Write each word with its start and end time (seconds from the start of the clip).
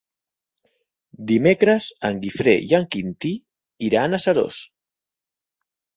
Dimecres 1.31 1.89
en 2.09 2.17
Guifré 2.25 2.55
i 2.71 2.75
en 2.79 2.89
Quintí 2.97 3.35
iran 3.91 4.17
a 4.21 4.25
Seròs. 4.25 4.63